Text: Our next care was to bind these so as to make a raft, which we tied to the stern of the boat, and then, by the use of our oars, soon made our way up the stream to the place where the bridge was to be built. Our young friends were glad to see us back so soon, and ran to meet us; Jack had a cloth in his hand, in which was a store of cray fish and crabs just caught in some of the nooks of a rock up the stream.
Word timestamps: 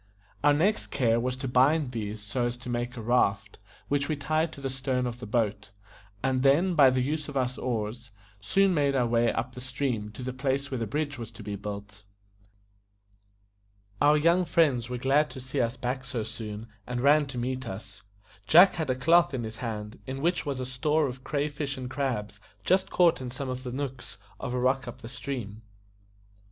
Our 0.43 0.53
next 0.53 0.87
care 0.87 1.19
was 1.19 1.35
to 1.35 1.47
bind 1.47 1.91
these 1.91 2.23
so 2.23 2.47
as 2.47 2.57
to 2.57 2.69
make 2.69 2.97
a 2.97 3.03
raft, 3.03 3.59
which 3.87 4.09
we 4.09 4.15
tied 4.15 4.51
to 4.53 4.59
the 4.59 4.67
stern 4.67 5.05
of 5.05 5.19
the 5.19 5.27
boat, 5.27 5.69
and 6.23 6.41
then, 6.41 6.73
by 6.73 6.89
the 6.89 7.03
use 7.03 7.27
of 7.29 7.37
our 7.37 7.47
oars, 7.59 8.09
soon 8.39 8.73
made 8.73 8.95
our 8.95 9.05
way 9.05 9.31
up 9.31 9.51
the 9.53 9.61
stream 9.61 10.09
to 10.13 10.23
the 10.23 10.33
place 10.33 10.71
where 10.71 10.79
the 10.79 10.87
bridge 10.87 11.19
was 11.19 11.29
to 11.33 11.43
be 11.43 11.55
built. 11.55 12.03
Our 14.01 14.17
young 14.17 14.43
friends 14.43 14.89
were 14.89 14.97
glad 14.97 15.29
to 15.29 15.39
see 15.39 15.61
us 15.61 15.77
back 15.77 16.03
so 16.03 16.23
soon, 16.23 16.67
and 16.87 17.01
ran 17.01 17.27
to 17.27 17.37
meet 17.37 17.67
us; 17.67 18.01
Jack 18.47 18.73
had 18.73 18.89
a 18.89 18.95
cloth 18.95 19.35
in 19.35 19.43
his 19.43 19.57
hand, 19.57 19.99
in 20.07 20.23
which 20.23 20.47
was 20.47 20.59
a 20.59 20.65
store 20.65 21.05
of 21.05 21.23
cray 21.23 21.47
fish 21.47 21.77
and 21.77 21.91
crabs 21.91 22.39
just 22.63 22.89
caught 22.89 23.21
in 23.21 23.29
some 23.29 23.49
of 23.49 23.61
the 23.61 23.71
nooks 23.71 24.17
of 24.39 24.55
a 24.55 24.59
rock 24.59 24.87
up 24.87 25.03
the 25.03 25.07
stream. 25.07 25.61